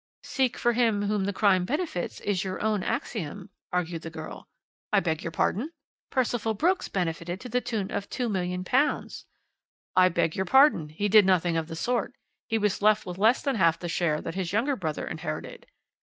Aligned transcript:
"Seek 0.23 0.57
for 0.57 0.73
him 0.73 1.03
whom 1.03 1.25
the 1.25 1.31
crime 1.31 1.63
benefits, 1.63 2.19
is 2.21 2.43
your 2.43 2.59
own 2.59 2.81
axiom," 2.81 3.51
argued 3.71 4.01
the 4.01 4.09
girl. 4.09 4.47
"I 4.91 4.99
beg 4.99 5.21
your 5.23 5.29
pardon?" 5.29 5.69
"Percival 6.09 6.55
Brooks 6.55 6.87
benefited 6.89 7.39
to 7.41 7.49
the 7.49 7.61
tune 7.61 7.91
of 7.91 8.09
£2,000,000." 8.09 9.25
"I 9.95 10.09
beg 10.09 10.35
your 10.35 10.45
pardon. 10.45 10.89
He 10.89 11.07
did 11.07 11.23
nothing 11.27 11.55
of 11.55 11.67
the 11.67 11.75
sort. 11.75 12.15
He 12.47 12.57
was 12.57 12.81
left 12.81 13.05
with 13.05 13.19
less 13.19 13.43
than 13.43 13.57
half 13.57 13.77
the 13.77 13.87
share 13.87 14.21
that 14.21 14.33
his 14.33 14.51
younger 14.51 14.75
brother 14.75 15.05
inherited." 15.05 15.67